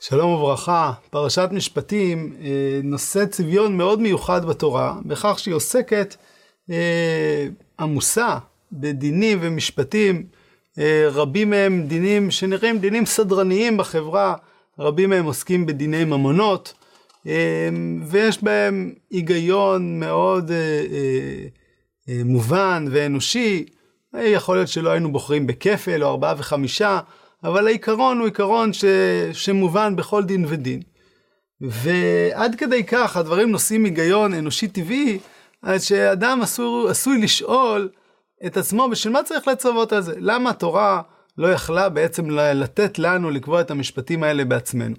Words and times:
שלום 0.00 0.30
וברכה, 0.30 0.92
פרשת 1.10 1.48
משפטים 1.52 2.36
אה, 2.40 2.80
נושא 2.84 3.26
צביון 3.26 3.76
מאוד 3.76 4.00
מיוחד 4.00 4.44
בתורה, 4.44 4.94
בכך 5.04 5.38
שהיא 5.38 5.54
עוסקת 5.54 6.16
אה, 6.70 7.46
עמוסה 7.80 8.38
בדינים 8.72 9.38
ומשפטים, 9.40 10.26
אה, 10.78 11.08
רבים 11.12 11.50
מהם 11.50 11.86
דינים 11.86 12.30
שנראים 12.30 12.78
דינים 12.78 13.06
סדרניים 13.06 13.76
בחברה, 13.76 14.34
רבים 14.78 15.10
מהם 15.10 15.24
עוסקים 15.24 15.66
בדיני 15.66 16.04
ממונות, 16.04 16.74
ויש 18.06 18.42
בהם 18.42 18.92
היגיון 19.10 20.00
מאוד 20.00 20.50
מובן 22.08 22.86
ואנושי, 22.90 23.64
יכול 24.14 24.56
להיות 24.56 24.68
שלא 24.68 24.90
היינו 24.90 25.12
בוחרים 25.12 25.46
בכפל 25.46 26.04
או 26.04 26.08
ארבעה 26.08 26.34
וחמישה, 26.38 27.00
אבל 27.44 27.66
העיקרון 27.66 28.18
הוא 28.18 28.26
עיקרון 28.26 28.72
ש... 28.72 28.84
שמובן 29.32 29.96
בכל 29.96 30.24
דין 30.24 30.44
ודין. 30.48 30.80
ועד 31.60 32.54
כדי 32.54 32.84
כך 32.84 33.16
הדברים 33.16 33.50
נושאים 33.50 33.84
היגיון 33.84 34.34
אנושי 34.34 34.68
טבעי, 34.68 35.18
אז 35.62 35.84
שאדם 35.84 36.42
עשוי, 36.42 36.90
עשוי 36.90 37.20
לשאול 37.20 37.88
את 38.46 38.56
עצמו 38.56 38.88
בשביל 38.88 39.12
מה 39.12 39.22
צריך 39.22 39.48
לצוות 39.48 39.92
על 39.92 40.02
זה? 40.02 40.14
למה 40.18 40.50
התורה 40.50 41.02
לא 41.38 41.52
יכלה 41.52 41.88
בעצם 41.88 42.30
לתת 42.30 42.98
לנו 42.98 43.30
לקבוע 43.30 43.60
את 43.60 43.70
המשפטים 43.70 44.22
האלה 44.22 44.44
בעצמנו? 44.44 44.96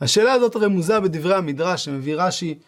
השאלה 0.00 0.32
הזאת 0.32 0.56
רמוזה 0.56 1.00
בדברי 1.00 1.34
המדרש 1.34 1.84
שמביא 1.84 2.14
רש"י, 2.16 2.58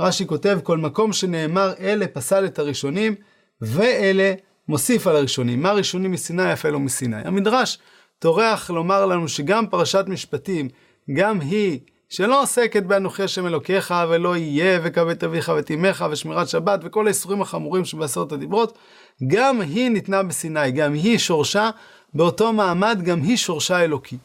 רש"י 0.00 0.26
כותב 0.26 0.58
כל 0.62 0.78
מקום 0.78 1.12
שנאמר 1.12 1.72
אלה 1.80 2.06
פסל 2.06 2.44
את 2.44 2.58
הראשונים 2.58 3.14
ואלה 3.60 4.34
מוסיף 4.68 5.06
על 5.06 5.16
הראשונים. 5.16 5.62
מה 5.62 5.72
ראשונים 5.72 6.12
מסיני 6.12 6.52
יפה 6.52 6.68
לו 6.68 6.80
מסיני. 6.80 7.20
המדרש 7.24 7.78
טורח 8.18 8.70
לומר 8.70 9.06
לנו 9.06 9.28
שגם 9.28 9.66
פרשת 9.66 10.04
משפטים, 10.08 10.68
גם 11.16 11.40
היא, 11.40 11.80
שלא 12.08 12.42
עוסקת 12.42 12.82
באנוכי 12.82 13.22
השם 13.22 13.46
אלוקיך, 13.46 13.94
ולא 14.10 14.36
יהיה, 14.36 14.80
וכבד 14.82 15.24
אביך 15.24 15.52
ואת 15.56 15.70
אמך, 15.70 16.04
ושמירת 16.10 16.48
שבת, 16.48 16.80
וכל 16.84 17.06
האיסורים 17.06 17.42
החמורים 17.42 17.84
שבעשרת 17.84 18.32
הדיברות, 18.32 18.78
גם 19.26 19.60
היא 19.60 19.90
ניתנה 19.90 20.22
בסיני, 20.22 20.70
גם 20.70 20.92
היא 20.92 21.18
שורשה, 21.18 21.70
באותו 22.14 22.52
מעמד 22.52 23.02
גם 23.02 23.22
היא 23.22 23.36
שורשה 23.36 23.84
אלוקי. 23.84 24.18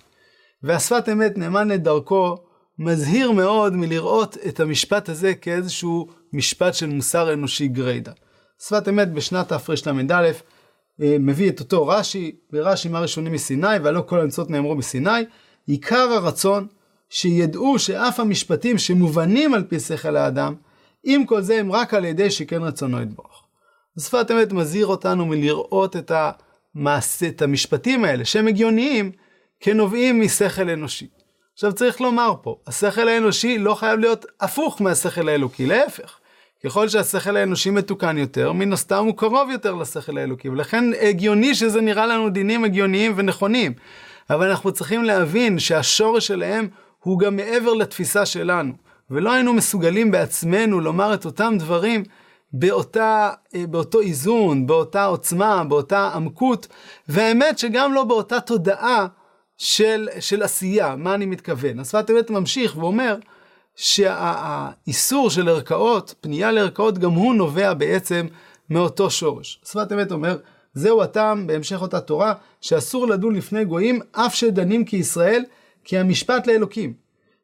והשפת 0.63 1.09
אמת 1.09 1.38
נאמן 1.38 1.67
לדרכו, 1.67 2.38
מזהיר 2.80 3.31
מאוד 3.31 3.73
מלראות 3.73 4.38
את 4.47 4.59
המשפט 4.59 5.09
הזה 5.09 5.33
כאיזשהו 5.33 6.07
משפט 6.33 6.73
של 6.73 6.88
מוסר 6.88 7.33
אנושי 7.33 7.67
גריידא. 7.67 8.11
שפת 8.67 8.89
אמת 8.89 9.13
בשנת 9.13 9.53
תרל"א 9.53 10.31
מביא 10.99 11.49
את 11.49 11.59
אותו 11.59 11.88
רש"י, 11.88 12.36
ורש"י 12.53 12.89
מה 12.89 12.99
ראשונים 12.99 13.33
מסיני, 13.33 13.77
והלא 13.83 14.02
כל 14.02 14.19
המצוות 14.19 14.49
נאמרו 14.49 14.75
מסיני, 14.75 15.09
עיקר 15.67 16.09
הרצון 16.11 16.67
שידעו 17.09 17.80
שאף 17.80 18.19
המשפטים 18.19 18.77
שמובנים 18.77 19.53
על 19.53 19.63
פי 19.63 19.80
שכל 19.80 20.16
האדם, 20.16 20.55
עם 21.03 21.25
כל 21.25 21.41
זה 21.41 21.59
הם 21.59 21.72
רק 21.72 21.94
על 21.94 22.05
ידי 22.05 22.31
שכן 22.31 22.61
רצונו 22.61 23.02
יתברך. 23.02 23.44
שפת 24.00 24.31
אמת 24.31 24.52
מזהיר 24.52 24.85
אותנו 24.85 25.25
מלראות 25.25 25.95
את, 25.95 26.11
המעשה, 26.75 27.28
את 27.28 27.41
המשפטים 27.41 28.05
האלה, 28.05 28.25
שהם 28.25 28.47
הגיוניים, 28.47 29.11
כנובעים 29.59 30.22
משכל 30.22 30.69
אנושי. 30.69 31.07
עכשיו 31.53 31.73
צריך 31.73 32.02
לומר 32.02 32.33
פה, 32.41 32.57
השכל 32.67 33.07
האנושי 33.07 33.57
לא 33.57 33.75
חייב 33.75 34.00
להיות 34.00 34.25
הפוך 34.41 34.81
מהשכל 34.81 35.30
האלוקי, 35.30 35.66
להפך. 35.66 36.19
ככל 36.66 36.88
שהשכל 36.89 37.38
האנושי 37.38 37.69
מתוקן 37.69 38.17
יותר, 38.17 38.52
מן 38.52 38.73
הסתם 38.73 39.06
הוא 39.06 39.17
קרוב 39.17 39.50
יותר 39.52 39.75
לשכל 39.75 40.17
האלוקי, 40.17 40.50
ולכן 40.50 40.83
הגיוני 41.02 41.56
שזה 41.56 41.81
נראה 41.81 42.06
לנו 42.06 42.30
דינים 42.30 42.63
הגיוניים 42.63 43.13
ונכונים. 43.16 43.74
אבל 44.29 44.50
אנחנו 44.50 44.72
צריכים 44.72 45.03
להבין 45.03 45.59
שהשורש 45.59 46.28
שלהם 46.28 46.68
הוא 47.00 47.19
גם 47.19 47.35
מעבר 47.35 47.74
לתפיסה 47.74 48.25
שלנו, 48.25 48.74
ולא 49.09 49.31
היינו 49.31 49.53
מסוגלים 49.53 50.12
בעצמנו 50.12 50.79
לומר 50.79 51.13
את 51.13 51.25
אותם 51.25 51.53
דברים 51.59 52.03
באותה, 52.53 53.31
באותו 53.53 54.01
איזון, 54.01 54.68
באותה 54.68 55.06
עוצמה, 55.06 55.63
באותה 55.63 56.12
עמקות, 56.16 56.68
והאמת 57.07 57.59
שגם 57.59 57.94
לא 57.94 58.03
באותה 58.03 58.40
תודעה 58.40 59.07
של, 59.57 60.07
של 60.19 60.44
עשייה, 60.44 60.95
מה 60.95 61.13
אני 61.13 61.25
מתכוון. 61.25 61.80
השפת 61.80 62.12
אמת 62.12 62.30
ממשיך 62.30 62.78
ואומר, 62.78 63.16
שהאיסור 63.75 65.29
של 65.29 65.50
ערכאות, 65.50 66.13
פנייה 66.22 66.51
לערכאות, 66.51 66.97
גם 66.97 67.11
הוא 67.11 67.35
נובע 67.35 67.73
בעצם 67.73 68.28
מאותו 68.69 69.09
שורש. 69.09 69.61
שפת 69.66 69.91
אמת 69.91 70.11
אומר, 70.11 70.38
זהו 70.73 71.03
הטעם 71.03 71.47
בהמשך 71.47 71.81
אותה 71.81 72.00
תורה, 72.00 72.33
שאסור 72.62 73.07
לדון 73.07 73.35
לפני 73.35 73.66
גויים, 73.66 74.00
אף 74.12 74.35
שדנים 74.35 74.85
כישראל, 74.85 75.44
כי 75.83 75.97
המשפט 75.97 76.47
לאלוקים. 76.47 76.94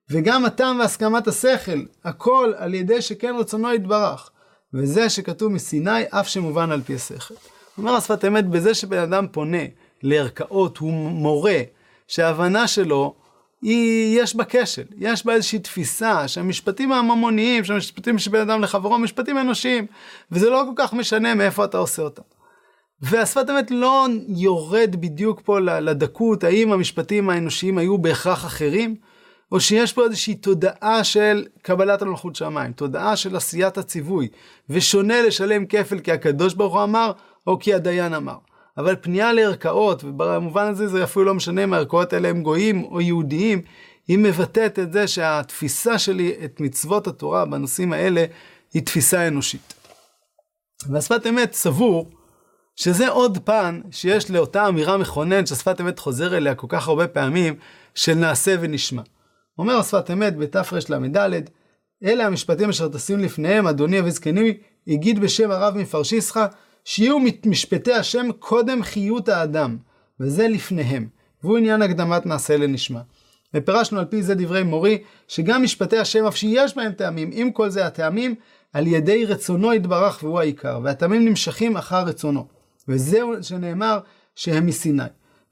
וגם 0.09 0.45
הטעם 0.45 0.79
והסכמת 0.79 1.27
השכל, 1.27 1.79
הכל 2.03 2.53
על 2.57 2.73
ידי 2.73 3.01
שכן 3.01 3.35
רצונו 3.39 3.73
יתברך. 3.73 4.29
וזה 4.73 5.09
שכתוב 5.09 5.51
מסיני, 5.51 6.03
אף 6.09 6.27
שמובן 6.27 6.71
על 6.71 6.81
פי 6.81 6.95
השכל. 6.95 7.33
אומר 7.77 7.91
השפת 7.91 8.25
אמת, 8.25 8.47
בזה 8.47 8.73
שבן 8.73 8.97
אדם 8.97 9.27
פונה 9.31 9.63
לערכאות, 10.03 10.77
הוא 10.77 10.91
מורה, 10.93 11.61
שההבנה 12.07 12.67
שלו 12.67 13.15
היא, 13.61 14.21
יש 14.21 14.35
בה 14.35 14.43
כשל, 14.49 14.83
יש 14.97 15.25
בה 15.25 15.33
איזושהי 15.33 15.59
תפיסה 15.59 16.27
שהמשפטים 16.27 16.91
הממוניים, 16.91 17.63
שהמשפטים 17.63 18.19
של 18.19 18.31
בן 18.31 18.39
אדם 18.39 18.61
לחברו, 18.61 18.97
משפטים 18.97 19.37
אנושיים, 19.37 19.85
וזה 20.31 20.49
לא 20.49 20.63
כל 20.67 20.73
כך 20.75 20.93
משנה 20.93 21.35
מאיפה 21.35 21.65
אתה 21.65 21.77
עושה 21.77 22.01
אותם. 22.01 22.21
והשפת 23.01 23.49
אמת 23.49 23.71
לא 23.71 24.07
יורד 24.27 24.95
בדיוק 24.99 25.41
פה 25.45 25.59
לדקות, 25.59 26.43
האם 26.43 26.71
המשפטים 26.71 27.29
האנושיים 27.29 27.77
היו 27.77 27.97
בהכרח 27.97 28.45
אחרים, 28.45 28.95
או 29.51 29.59
שיש 29.59 29.93
פה 29.93 30.03
איזושהי 30.03 30.35
תודעה 30.35 31.03
של 31.03 31.45
קבלת 31.61 32.01
המלכות 32.01 32.35
שמיים, 32.35 32.71
תודעה 32.71 33.15
של 33.15 33.35
עשיית 33.35 33.77
הציווי, 33.77 34.27
ושונה 34.69 35.21
לשלם 35.21 35.65
כפל 35.65 35.99
כי 35.99 36.11
הקדוש 36.11 36.53
ברוך 36.53 36.73
הוא 36.73 36.83
אמר, 36.83 37.11
או 37.47 37.59
כי 37.59 37.73
הדיין 37.73 38.13
אמר. 38.13 38.37
אבל 38.79 38.95
פנייה 39.01 39.33
לערכאות, 39.33 40.03
ובמובן 40.03 40.67
הזה 40.67 40.87
זה 40.87 41.03
אפילו 41.03 41.25
לא 41.25 41.33
משנה 41.33 41.63
אם 41.63 41.73
הערכאות 41.73 42.13
האלה 42.13 42.29
הם 42.29 42.43
גויים 42.43 42.83
או 42.83 43.01
יהודיים, 43.01 43.61
היא 44.07 44.17
מבטאת 44.17 44.79
את 44.79 44.93
זה 44.93 45.07
שהתפיסה 45.07 45.99
שלי 45.99 46.35
את 46.45 46.59
מצוות 46.59 47.07
התורה 47.07 47.45
בנושאים 47.45 47.93
האלה 47.93 48.25
היא 48.73 48.85
תפיסה 48.85 49.27
אנושית. 49.27 49.73
והשפת 50.89 51.27
אמת 51.27 51.53
סבור 51.53 52.09
שזה 52.75 53.09
עוד 53.09 53.37
פן 53.43 53.81
שיש 53.91 54.31
לאותה 54.31 54.67
אמירה 54.67 54.97
מכונן 54.97 55.45
שהשפת 55.45 55.81
אמת 55.81 55.99
חוזר 55.99 56.37
אליה 56.37 56.55
כל 56.55 56.67
כך 56.69 56.87
הרבה 56.87 57.07
פעמים 57.07 57.55
של 57.95 58.13
נעשה 58.13 58.55
ונשמע. 58.61 59.01
אומר 59.57 59.77
השפת 59.77 60.11
אמת 60.11 60.37
בתרל"ד, 60.37 61.49
אלה 62.03 62.25
המשפטים 62.25 62.69
אשר 62.69 62.87
תשים 62.87 63.19
לפניהם, 63.19 63.67
אדוני 63.67 63.99
אבי 63.99 64.11
זקני, 64.11 64.57
הגיד 64.87 65.19
בשם 65.19 65.51
הרב 65.51 65.77
מפרשיסחה, 65.77 66.47
שיהיו 66.85 67.17
משפטי 67.45 67.93
השם 67.93 68.31
קודם 68.39 68.83
חיות 68.83 69.29
האדם, 69.29 69.77
וזה 70.19 70.47
לפניהם, 70.47 71.07
והוא 71.43 71.57
עניין 71.57 71.81
הקדמת 71.81 72.25
נעשה 72.25 72.57
לנשמע. 72.57 73.01
ופירשנו 73.53 73.99
על 73.99 74.05
פי 74.05 74.23
זה 74.23 74.35
דברי 74.35 74.63
מורי, 74.63 74.97
שגם 75.27 75.63
משפטי 75.63 75.97
השם, 75.97 76.25
אף 76.25 76.35
שיש 76.35 76.75
בהם 76.75 76.91
טעמים, 76.91 77.29
עם 77.33 77.51
כל 77.51 77.69
זה 77.69 77.85
הטעמים, 77.85 78.35
על 78.73 78.87
ידי 78.87 79.25
רצונו 79.25 79.73
יתברך 79.73 80.19
והוא 80.23 80.39
העיקר, 80.39 80.79
והטעמים 80.83 81.25
נמשכים 81.25 81.77
אחר 81.77 82.03
רצונו. 82.03 82.47
וזהו 82.87 83.33
שנאמר 83.41 83.99
שהם 84.35 84.65
מסיני. 84.65 85.03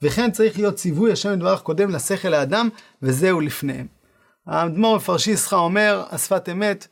וכן 0.01 0.31
צריך 0.31 0.57
להיות 0.59 0.75
ציווי 0.75 1.11
השם 1.11 1.33
יתברך 1.33 1.61
קודם 1.61 1.89
לשכל 1.89 2.33
האדם, 2.33 2.69
וזהו 3.01 3.41
לפניהם. 3.41 3.87
האדמו"ר 4.47 4.95
מפרשיסחה 4.95 5.55
אומר, 5.55 6.03
השפת 6.11 6.49
אמת, 6.49 6.87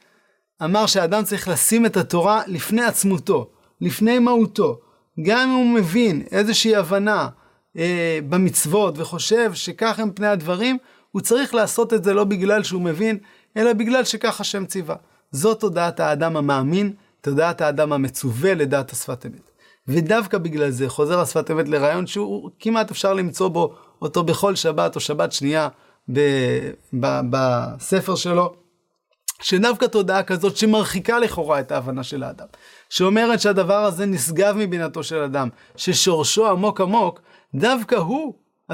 אמר 0.64 0.86
שהאדם 0.86 1.24
צריך 1.24 1.48
לשים 1.48 1.86
את 1.86 1.98
התורה 1.98 2.42
לפני 2.48 2.84
עצמותו. 2.84 3.50
לפני 3.82 4.20
מהותו. 4.20 4.80
גם 5.22 5.50
אם 5.50 5.56
הוא 5.56 5.76
מבין 5.76 6.24
איזושהי 6.32 6.76
הבנה 6.76 7.30
אה, 7.78 8.20
במצוות 8.30 9.00
וחושב 9.00 9.54
שכך 9.54 10.00
הם 10.00 10.12
פני 10.12 10.28
הדברים, 10.28 10.78
הוא 11.12 11.22
צריך 11.22 11.56
לעשות 11.56 11.94
את 11.94 12.04
זה 12.04 12.14
לא 12.14 12.24
בגלל 12.24 12.64
שהוא 12.64 12.82
מבין, 12.82 13.18
אלא 13.58 13.74
בגלל 13.74 14.04
שכך 14.04 14.42
השם 14.42 14.66
ציווה. 14.66 14.96
זאת 15.32 15.60
תודעת 15.60 16.00
האדם 16.00 16.38
המאמין, 16.38 16.94
תודעת 17.22 17.62
האדם 17.62 17.94
המצווה 17.94 18.54
לדעת 18.54 18.92
השפת 18.92 19.26
אמת. 19.26 19.52
ודווקא 19.88 20.38
בגלל 20.38 20.70
זה 20.70 20.90
חוזר 20.90 21.20
השפת 21.20 21.52
אמת 21.52 21.68
לרעיון 21.68 22.08
שהוא 22.08 22.50
כמעט 22.60 22.92
אפשר 22.92 23.14
למצוא 23.14 23.48
בו 23.48 23.74
אותו 24.02 24.24
בכל 24.24 24.56
שבת 24.56 24.96
או 24.96 25.00
שבת 25.00 25.32
שנייה 25.32 25.68
ב, 26.14 26.20
ב, 27.00 27.20
בספר 27.30 28.16
שלו. 28.16 28.65
שדווקא 29.42 29.86
תודעה 29.86 30.24
כזאת 30.24 30.58
שמרחיקה 30.58 31.20
לכאורה 31.20 31.60
את 31.60 31.72
ההבנה 31.72 32.04
של 32.04 32.24
האדם, 32.24 32.46
שאומרת 32.90 33.40
שהדבר 33.40 33.86
הזה 33.86 34.06
נשגב 34.06 34.56
מבינתו 34.58 35.04
של 35.04 35.22
אדם, 35.22 35.50
ששורשו 35.76 36.50
עמוק 36.50 36.82
עמוק, 36.82 37.22
דווקא 37.56 37.96
הוא, 37.96 38.34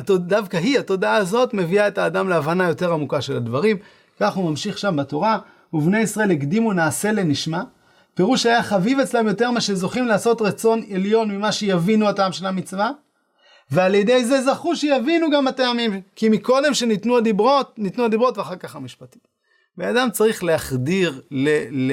דווקא 0.10 0.58
היא, 0.58 0.80
התודעה 0.80 1.16
הזאת, 1.16 1.54
מביאה 1.54 1.88
את 1.88 1.98
האדם 1.98 2.30
להבנה 2.30 2.68
יותר 2.68 2.94
עמוקה 2.94 3.22
של 3.22 3.38
הדברים. 3.38 3.78
כך 4.20 4.36
הוא 4.36 4.50
ממשיך 4.50 4.78
שם 4.78 4.96
בתורה, 4.96 5.40
ובני 5.74 6.00
ישראל 6.00 6.32
הקדימו 6.32 6.74
נעשה 6.74 7.12
לנשמע, 7.12 7.62
פירוש 8.14 8.46
היה 8.46 8.64
חביב 8.64 9.00
אצלם 9.00 9.28
יותר 9.28 9.52
מה 9.52 9.62
שזוכים 9.62 10.08
לעשות 10.08 10.42
רצון 10.42 10.82
עליון 10.94 11.32
ממה 11.32 11.52
שיבינו 11.52 12.10
הטעם 12.10 12.32
של 12.32 12.46
המצווה, 12.46 12.92
ועל 13.72 13.96
ידי 13.96 14.26
זה 14.26 14.42
זכו 14.42 14.76
שיבינו 14.76 15.30
גם 15.32 15.48
הטעמים, 15.48 16.02
כי 16.16 16.30
מקודם 16.30 16.74
שניתנו 16.74 17.18
הדיברות, 17.18 17.74
ניתנו 17.78 18.06
הדיברות 18.06 18.38
ואחר 18.38 18.56
כך 18.56 18.76
המשפטים. 18.76 19.31
בן 19.78 19.98
אדם 19.98 20.12
צריך 20.12 20.44
להחדיר 20.44 21.22
ל, 21.32 21.50
ל, 21.72 21.92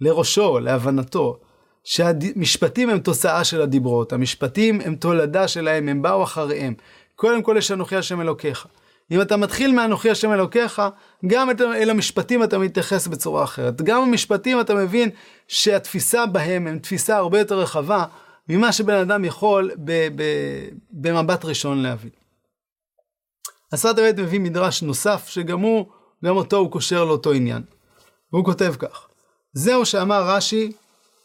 לראשו, 0.00 0.58
להבנתו, 0.58 1.40
שהמשפטים 1.84 2.90
הם 2.90 2.98
תוצאה 2.98 3.44
של 3.44 3.62
הדיברות, 3.62 4.12
המשפטים 4.12 4.80
הם 4.80 4.94
תולדה 4.94 5.48
שלהם, 5.48 5.88
הם 5.88 6.02
באו 6.02 6.22
אחריהם. 6.22 6.74
קודם 7.14 7.42
כל 7.42 7.54
יש 7.58 7.72
אנוכי 7.72 7.96
השם 7.96 8.20
אלוקיך. 8.20 8.66
אם 9.10 9.20
אתה 9.20 9.36
מתחיל 9.36 9.72
מאנוכי 9.72 10.10
השם 10.10 10.32
אלוקיך, 10.32 10.82
גם 11.26 11.50
אל 11.60 11.90
המשפטים 11.90 12.44
אתה 12.44 12.58
מתייחס 12.58 13.06
בצורה 13.06 13.44
אחרת. 13.44 13.82
גם 13.82 14.02
המשפטים 14.02 14.60
אתה 14.60 14.74
מבין 14.74 15.10
שהתפיסה 15.48 16.26
בהם 16.26 16.66
הם 16.66 16.78
תפיסה 16.78 17.16
הרבה 17.16 17.38
יותר 17.38 17.58
רחבה 17.58 18.04
ממה 18.48 18.72
שבן 18.72 18.94
אדם 18.94 19.24
יכול 19.24 19.70
ב- 19.84 20.08
ב- 20.16 20.68
במבט 20.90 21.44
ראשון 21.44 21.82
להבין. 21.82 22.10
הסרט 23.72 23.98
הבית 23.98 24.18
מביא 24.18 24.40
מדרש 24.40 24.82
נוסף 24.82 25.28
שגם 25.28 25.60
הוא, 25.60 25.86
גם 26.24 26.36
אותו 26.36 26.56
הוא 26.56 26.70
קושר 26.70 27.04
לאותו 27.04 27.32
עניין. 27.32 27.62
והוא 28.32 28.44
כותב 28.44 28.74
כך: 28.78 29.06
זהו 29.52 29.86
שאמר 29.86 30.22
רש"י 30.22 30.72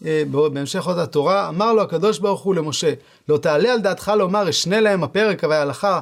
אה, 0.05 0.23
בהמשך 0.53 0.87
אותה 0.87 1.05
תורה, 1.05 1.49
אמר 1.49 1.73
לו 1.73 1.81
הקדוש 1.81 2.19
ברוך 2.19 2.41
הוא 2.41 2.55
למשה, 2.55 2.93
לא 3.29 3.37
תעלה 3.37 3.73
על 3.73 3.81
דעתך 3.81 4.11
לומר 4.17 4.49
אשנה 4.49 4.79
להם 4.79 5.03
הפרק 5.03 5.43
וההלכה 5.49 5.99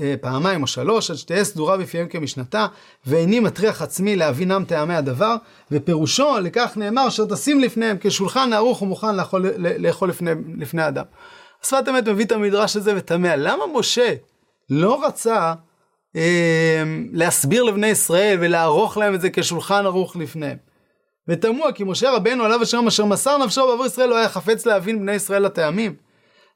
אה, 0.00 0.14
פעמיים 0.20 0.62
או 0.62 0.66
שלוש, 0.66 1.10
עד 1.10 1.16
שתהיה 1.16 1.44
סדורה 1.44 1.76
בפיהם 1.76 2.08
כמשנתה, 2.08 2.66
ואיני 3.06 3.40
מטריח 3.40 3.82
עצמי 3.82 4.16
להבינם 4.16 4.64
טעמי 4.64 4.94
הדבר, 4.94 5.36
ופירושו 5.70 6.38
לכך 6.42 6.72
נאמר 6.76 7.08
אשר 7.08 7.24
תשים 7.24 7.60
לפניהם 7.60 7.96
כשולחן 8.00 8.52
ערוך 8.52 8.82
ומוכן 8.82 9.16
לאכול, 9.16 9.46
לאכול 9.56 10.08
לפני, 10.08 10.30
לפני 10.58 10.88
אדם. 10.88 11.04
השפת 11.62 11.88
אמת 11.90 12.08
מביא 12.08 12.24
את 12.24 12.32
המדרש 12.32 12.76
הזה 12.76 12.94
ותמה, 12.96 13.36
למה 13.36 13.64
משה 13.74 14.14
לא 14.70 15.06
רצה 15.06 15.54
להסביר 17.12 17.62
לבני 17.62 17.86
ישראל 17.86 18.38
ולערוך 18.40 18.96
להם 18.96 19.14
את 19.14 19.20
זה 19.20 19.30
כשולחן 19.30 19.86
ערוך 19.86 20.16
לפניהם? 20.16 20.56
ותמוה 21.28 21.72
כי 21.72 21.84
משה 21.84 22.10
רבנו 22.10 22.44
עליו 22.44 22.62
השלום 22.62 22.86
אשר 22.86 23.04
מסר 23.04 23.38
נפשו 23.38 23.66
בעבור 23.66 23.86
ישראל 23.86 24.08
לא 24.08 24.16
היה 24.16 24.28
חפץ 24.28 24.66
להבין 24.66 25.00
בני 25.00 25.12
ישראל 25.12 25.44
הטעמים. 25.44 25.94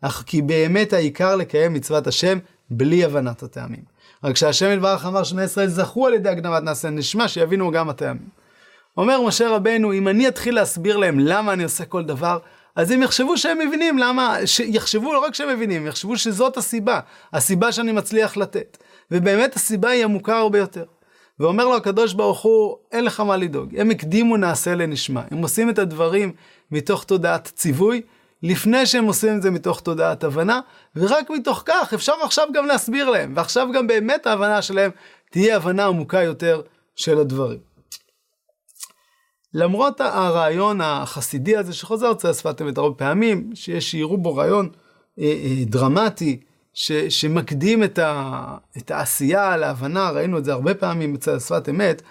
אך 0.02 0.22
כי 0.26 0.42
באמת 0.42 0.92
העיקר 0.92 1.36
לקיים 1.36 1.74
מצוות 1.74 2.06
השם 2.06 2.38
בלי 2.70 3.04
הבנת 3.04 3.42
הטעמים. 3.42 3.82
רק 4.24 4.36
שהשם 4.36 4.72
יתברך 4.72 5.06
אמר 5.06 5.24
שבני 5.24 5.44
ישראל 5.44 5.68
זכו 5.68 6.06
על 6.06 6.14
ידי 6.14 6.28
הגנבת 6.28 6.62
נעשה 6.62 6.90
נשמע 6.90 7.28
שיבינו 7.28 7.70
גם 7.70 7.88
הטעמים. 7.88 8.28
אומר 8.96 9.20
משה 9.20 9.48
רבנו 9.48 9.92
אם 9.92 10.08
אני 10.08 10.28
אתחיל 10.28 10.54
להסביר 10.54 10.96
להם 10.96 11.18
למה 11.18 11.52
אני 11.52 11.64
עושה 11.64 11.84
כל 11.84 12.04
דבר 12.04 12.38
אז 12.76 12.90
הם 12.90 13.02
יחשבו 13.02 13.38
שהם 13.38 13.58
מבינים 13.58 13.98
למה, 13.98 14.36
יחשבו 14.64 15.12
לא 15.12 15.18
רק 15.18 15.34
שהם 15.34 15.48
מבינים, 15.48 15.86
יחשבו 15.86 16.16
שזאת 16.16 16.56
הסיבה, 16.56 17.00
הסיבה 17.32 17.72
שאני 17.72 17.92
מצליח 17.92 18.36
לתת. 18.36 18.78
ובאמת 19.10 19.56
הסיבה 19.56 19.88
היא 19.88 20.04
עמוקה 20.04 20.38
הרבה 20.38 20.58
יותר. 20.58 20.84
ואומר 21.40 21.64
לו 21.64 21.76
הקדוש 21.76 22.12
ברוך 22.12 22.40
הוא, 22.40 22.76
אין 22.92 23.04
לך 23.04 23.20
מה 23.20 23.36
לדאוג, 23.36 23.76
הם 23.76 23.90
הקדימו 23.90 24.36
נעשה 24.36 24.74
לנשמע. 24.74 25.22
הם 25.30 25.38
עושים 25.38 25.70
את 25.70 25.78
הדברים 25.78 26.32
מתוך 26.70 27.04
תודעת 27.04 27.52
ציווי, 27.54 28.02
לפני 28.42 28.86
שהם 28.86 29.04
עושים 29.04 29.36
את 29.36 29.42
זה 29.42 29.50
מתוך 29.50 29.80
תודעת 29.80 30.24
הבנה, 30.24 30.60
ורק 30.96 31.30
מתוך 31.30 31.62
כך 31.66 31.94
אפשר 31.94 32.12
עכשיו 32.22 32.46
גם 32.54 32.66
להסביר 32.66 33.10
להם, 33.10 33.32
ועכשיו 33.36 33.68
גם 33.74 33.86
באמת 33.86 34.26
ההבנה 34.26 34.62
שלהם 34.62 34.90
תהיה 35.30 35.56
הבנה 35.56 35.86
עמוקה 35.86 36.22
יותר 36.22 36.62
של 36.96 37.18
הדברים. 37.18 37.58
למרות 39.54 40.00
הרעיון 40.00 40.80
החסידי 40.80 41.56
הזה 41.56 41.72
שחוזר 41.72 42.12
אצל 42.12 42.28
השפת 42.28 42.62
אמת 42.62 42.78
הרבה 42.78 42.94
פעמים, 42.94 43.50
שיש 43.54 43.90
שיראו 43.90 44.16
בו 44.16 44.36
רעיון 44.36 44.68
אה, 45.18 45.24
אה, 45.24 45.64
דרמטי, 45.64 46.40
ש, 46.78 46.92
שמקדים 46.92 47.84
את, 47.84 47.98
ה, 47.98 48.56
את 48.76 48.90
העשייה 48.90 49.56
להבנה, 49.56 50.10
ראינו 50.10 50.38
את 50.38 50.44
זה 50.44 50.52
הרבה 50.52 50.74
פעמים 50.74 51.14
אצל 51.14 51.36
השפת 51.36 51.68
אמת, 51.68 52.02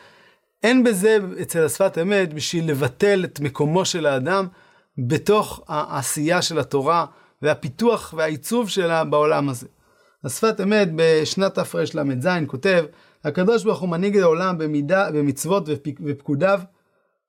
אין 0.63 0.83
בזה 0.83 1.17
אצל 1.41 1.65
השפת 1.65 1.97
אמת 2.01 2.33
בשביל 2.33 2.71
לבטל 2.71 3.25
את 3.25 3.39
מקומו 3.39 3.85
של 3.85 4.05
האדם 4.05 4.47
בתוך 4.97 5.61
העשייה 5.67 6.41
של 6.41 6.59
התורה 6.59 7.05
והפיתוח 7.41 8.13
והעיצוב 8.17 8.69
שלה 8.69 9.03
בעולם 9.03 9.49
הזה. 9.49 9.67
השפת 10.23 10.61
אמת 10.61 10.87
בשנת 10.95 11.59
תרל"ז 11.59 12.27
כותב, 12.47 12.85
הקדוש 13.23 13.63
ברוך 13.63 13.79
הוא 13.79 13.89
מנהיג 13.89 14.17
את 14.17 14.23
העולם 14.23 14.57
במידה, 14.57 15.11
במצוות 15.11 15.69
ופקודיו 16.05 16.59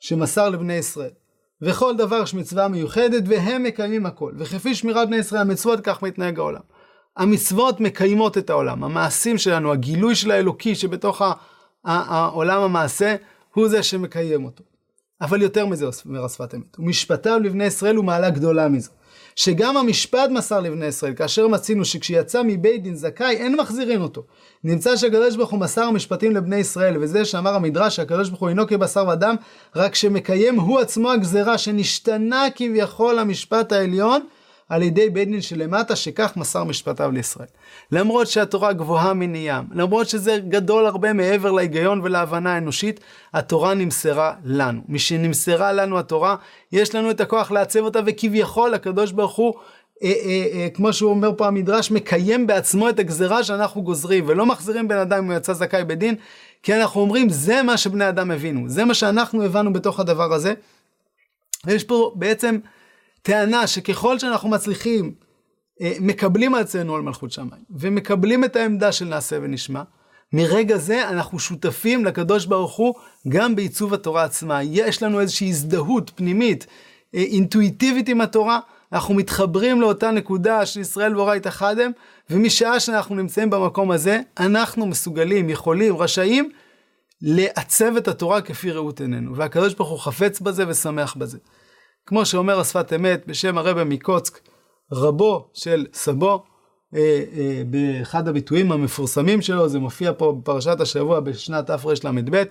שמסר 0.00 0.49
לבני 0.49 0.75
ישראל. 0.75 1.11
וכל 1.62 1.97
דבר 1.97 2.21
יש 2.23 2.35
מצווה 2.35 2.69
מיוחדת 2.69 3.23
והם 3.27 3.62
מקיימים 3.62 4.06
הכל. 4.06 4.32
וכפי 4.37 4.75
שמירת 4.75 5.09
בני 5.09 5.17
ישראל 5.17 5.41
המצוות 5.41 5.81
כך 5.81 6.03
מתנהג 6.03 6.39
העולם. 6.39 6.61
המצוות 7.17 7.81
מקיימות 7.81 8.39
את 8.39 8.51
העולם, 8.51 8.85
המעשים 8.85 9.39
שלנו, 9.39 9.73
הגילוי 9.73 10.15
של 10.15 10.31
האלוקי 10.31 10.75
שבתוך 10.75 11.23
העולם 11.85 12.63
המעשה, 12.63 13.17
הוא 13.55 13.69
זה 13.69 13.83
שמקיים 13.83 14.45
אותו. 14.45 14.65
אבל 15.21 15.43
יותר 15.43 15.67
מזה 15.67 15.87
אומר 16.07 16.25
השפת 16.25 16.55
אמת, 16.55 16.79
ומשפטיו 16.79 17.41
לבני 17.45 17.65
ישראל 17.65 17.97
הוא 17.97 18.05
מעלה 18.05 18.31
גדולה 18.31 18.69
מזו. 18.69 18.91
שגם 19.37 19.77
המשפט 19.77 20.31
מסר 20.31 20.61
לבני 20.61 20.87
ישראל, 20.87 21.15
כאשר 21.15 21.49
מצינו 21.49 21.85
שכשיצא 21.85 22.43
מבית 22.45 22.83
דין 22.83 22.95
זכאי, 22.97 23.37
אין 23.37 23.57
מחזירים 23.57 24.03
אותו. 24.03 24.23
נמצא 24.65 24.97
שהקדוש 24.97 25.37
ברוך 25.37 25.51
הוא 25.51 25.61
מסר 25.61 25.83
המשפטים 25.83 26.37
לבני 26.37 26.57
ישראל, 26.57 26.97
וזה 27.01 27.25
שאמר 27.25 27.55
המדרש 27.55 27.97
שהקדוש 27.97 28.29
ברוך 28.29 28.41
הוא 28.41 28.49
אינו 28.49 28.67
כבשר 28.67 29.09
ודם, 29.09 29.37
רק 29.77 29.95
שמקיים 29.95 30.61
הוא 30.61 30.81
עצמו 30.81 31.11
הגזרה 31.11 31.59
שנשתנה 31.59 32.45
כביכול 32.55 33.19
המשפט 33.19 33.73
העליון, 33.73 34.21
על 34.69 34.83
ידי 34.83 35.11
בית 35.11 35.29
דין 35.29 35.41
שלמטה, 35.41 35.97
שכך 35.97 36.37
מסר 36.37 36.65
משפטיו 36.65 37.11
לישראל. 37.11 37.47
למרות 37.93 38.27
שהתורה 38.27 38.73
גבוהה 38.73 39.15
מני 39.15 39.49
ים, 39.49 39.65
למרות 39.75 40.09
שזה 40.09 40.39
גדול 40.49 40.87
הרבה 40.87 41.13
מעבר 41.13 41.53
להיגיון 41.53 42.01
ולהבנה 42.05 42.55
האנושית, 42.55 43.01
התורה 43.35 43.75
נמסרה 43.75 44.35
לנו. 44.45 44.81
משנמסרה 44.89 45.73
לנו 45.73 45.99
התורה, 45.99 46.37
יש 46.73 46.95
לנו 46.95 47.11
את 47.11 47.21
הכוח 47.21 47.51
לעצב 47.51 47.81
אותה, 47.81 48.01
וכביכול 48.07 48.75
הקדוש 48.75 49.13
ברוך 49.13 49.37
הוא 49.37 49.55
אה, 50.03 50.09
אה, 50.09 50.47
אה, 50.53 50.69
כמו 50.75 50.93
שהוא 50.93 51.11
אומר 51.11 51.31
פה 51.37 51.47
המדרש, 51.47 51.91
מקיים 51.91 52.47
בעצמו 52.47 52.89
את 52.89 52.99
הגזרה 52.99 53.45
שאנחנו 53.45 53.83
גוזרים, 53.83 54.25
ולא 54.27 54.47
מחזירים 54.47 54.89
בן 54.89 54.99
אדם 54.99 55.19
אם 55.19 55.31
הוא 55.31 55.35
יצא 55.35 55.53
זכאי 55.53 55.85
בדין, 55.85 56.15
כי 56.63 56.75
אנחנו 56.75 57.01
אומרים, 57.01 57.29
זה 57.29 57.63
מה 57.63 57.77
שבני 57.77 58.09
אדם 58.09 58.31
הבינו, 58.31 58.69
זה 58.69 58.85
מה 58.85 58.95
שאנחנו 58.95 59.43
הבנו 59.43 59.73
בתוך 59.73 60.01
הדבר 60.01 60.33
הזה. 60.33 60.55
ויש 61.67 61.85
פה 61.85 62.13
בעצם 62.15 62.58
טענה 63.27 63.67
שככל 63.67 64.19
שאנחנו 64.19 64.49
מצליחים, 64.49 65.15
אה, 65.81 65.93
מקבלים 66.01 66.55
עצמנו 66.55 66.95
על 66.95 67.03
מלכות 67.03 67.33
שמיים, 67.33 67.63
ומקבלים 67.71 68.45
את 68.45 68.56
העמדה 68.56 68.93
של 68.93 69.05
נעשה 69.05 69.39
ונשמע, 69.43 69.83
מרגע 70.33 70.77
זה 70.77 71.09
אנחנו 71.09 71.39
שותפים 71.39 72.05
לקדוש 72.05 72.47
ברוך 72.47 72.77
הוא 72.77 72.95
גם 73.29 73.56
בעיצוב 73.56 73.95
התורה 73.95 74.25
עצמה. 74.25 74.63
יש 74.63 75.03
לנו 75.03 75.21
איזושהי 75.21 75.49
הזדהות 75.49 76.11
פנימית, 76.15 76.67
אה, 77.15 77.21
אינטואיטיבית 77.21 78.09
עם 78.09 78.21
התורה, 78.21 78.61
אנחנו 78.93 79.15
מתחברים 79.15 79.81
לאותה 79.81 80.11
נקודה 80.11 80.67
של 80.67 80.81
ישראל 80.81 81.17
והורה 81.17 81.35
התאחדם, 81.35 81.91
ומשעה 82.31 82.81
שאנחנו 82.81 83.15
נמצאים 83.15 83.51
במקום 83.51 83.91
הזה, 83.91 84.21
אנחנו 84.39 84.87
מסוגלים, 84.87 85.51
יכולים, 85.51 85.97
רשאים, 85.97 86.51
לעצב 87.23 87.97
את 87.97 88.09
התורה 88.09 88.41
כפי 88.41 88.71
ראות 88.71 89.01
עינינו. 89.01 89.37
והקדוש 89.37 89.75
ברוך 89.75 89.91
הוא 89.91 89.99
חפץ 89.99 90.41
בזה 90.41 90.65
ושמח 90.69 91.15
בזה. 91.15 91.39
כמו 92.06 92.27
שאומר 92.27 92.60
השפת 92.60 92.93
אמת 92.93 93.25
בשם 93.27 93.58
הרבי 93.58 93.84
מקוצק, 93.84 94.41
רבו 94.93 95.48
של 95.55 95.86
סבו, 95.93 96.44
אה, 96.94 97.25
אה, 97.36 97.63
באחד 97.67 98.29
הביטויים 98.29 98.72
המפורסמים 98.72 99.43
שלו, 99.43 99.69
זה 99.69 99.79
מופיע 99.79 100.13
פה 100.17 100.39
בפרשת 100.41 100.81
השבוע 100.81 101.20
בשנת 101.20 101.67
תרל"ב, 101.67 102.43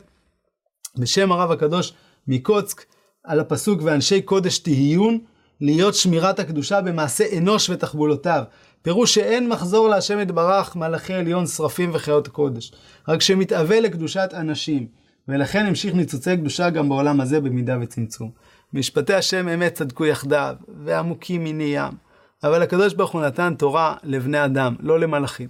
בשם 0.97 1.31
הרב 1.31 1.51
הקדוש 1.51 1.93
מקוצק, 2.27 2.85
על 3.23 3.39
הפסוק 3.39 3.79
ואנשי 3.83 4.21
קודש 4.21 4.59
תהיון, 4.59 5.19
להיות 5.61 5.95
שמירת 5.95 6.39
הקדושה 6.39 6.81
במעשה 6.81 7.37
אנוש 7.37 7.69
ותחבולותיו. 7.69 8.43
פירוש 8.81 9.15
שאין 9.15 9.49
מחזור 9.49 9.89
להשם 9.89 10.19
יתברך 10.19 10.75
מלאכי 10.75 11.13
עליון 11.13 11.47
שרפים 11.47 11.89
וחיות 11.93 12.27
קודש, 12.27 12.71
רק 13.07 13.21
שמתאווה 13.21 13.79
לקדושת 13.79 14.29
אנשים, 14.33 14.87
ולכן 15.27 15.65
המשיך 15.65 15.93
ניצוצי 15.93 16.37
קדושה 16.37 16.69
גם 16.69 16.89
בעולם 16.89 17.21
הזה 17.21 17.39
במידה 17.39 17.77
וצמצום. 17.81 18.31
משפטי 18.73 19.13
השם 19.13 19.47
אמת 19.47 19.73
צדקו 19.73 20.05
יחדיו, 20.05 20.55
ועמוקים 20.83 21.43
מני 21.43 21.63
ים. 21.63 21.93
אבל 22.43 22.61
הקדוש 22.61 22.93
ברוך 22.93 23.11
הוא 23.11 23.21
נתן 23.21 23.53
תורה 23.57 23.95
לבני 24.03 24.45
אדם, 24.45 24.75
לא 24.79 24.99
למלאכים. 24.99 25.49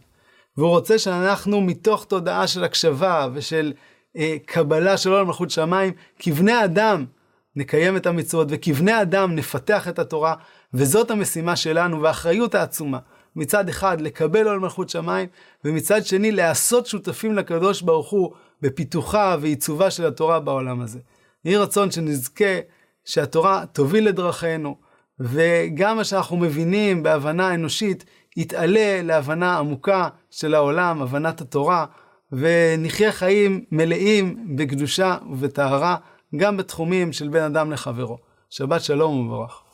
והוא 0.58 0.70
רוצה 0.70 1.00
שאנחנו 1.00 1.62
מתוך 1.62 2.06
תודעה 2.06 2.48
של 2.48 2.64
הקשבה 2.64 3.28
ושל 3.34 3.74
אה, 4.18 4.36
קבלה 4.46 4.98
של 4.98 5.12
עולם 5.12 5.28
מלכות 5.28 5.50
שמיים, 5.50 5.94
כבני 6.20 6.64
אדם 6.64 7.06
נקיים 7.56 7.98
את 7.98 8.06
המצוות, 8.06 8.48
וכבני 8.52 9.02
אדם 9.02 9.36
נפתח 9.36 9.88
את 9.88 10.00
התורה, 10.00 10.36
וזאת 10.74 11.12
המשימה 11.12 11.56
שלנו 11.56 12.02
והאחריות 12.02 12.56
העצומה. 12.56 13.00
מצד 13.36 13.70
אחד 13.70 14.02
לקבל 14.02 14.48
עול 14.48 14.60
מלכות 14.60 14.90
שמיים, 14.90 15.28
ומצד 15.66 16.06
שני 16.06 16.32
לעשות 16.32 16.86
שותפים 16.86 17.34
לקדוש 17.34 17.82
ברוך 17.82 18.10
הוא 18.10 18.34
בפיתוחה 18.62 19.38
ועיצובה 19.42 19.92
של 19.92 20.06
התורה 20.06 20.40
בעולם 20.40 20.82
הזה. 20.82 21.00
יהי 21.46 21.58
רצון 21.58 21.92
שנזכה 21.92 22.60
שהתורה 23.06 23.66
תוביל 23.72 24.08
לדרכינו, 24.08 24.76
וגם 25.20 25.98
מה 25.98 26.04
שאנחנו 26.04 26.38
מבינים 26.38 27.04
בהבנה 27.04 27.54
אנושית, 27.54 28.06
יתעלה 28.38 29.02
להבנה 29.04 29.58
עמוקה 29.58 30.10
של 30.32 30.56
העולם, 30.56 31.02
הבנת 31.02 31.42
התורה, 31.42 31.86
ונחיה 32.32 33.12
חיים 33.12 33.66
מלאים 33.72 34.56
בקדושה 34.56 35.18
ובטהרה, 35.32 35.96
גם 36.36 36.58
בתחומים 36.58 37.14
של 37.14 37.28
בין 37.28 37.44
אדם 37.44 37.72
לחברו. 37.72 38.18
שבת 38.50 38.82
שלום 38.82 39.20
ומבורך. 39.20 39.65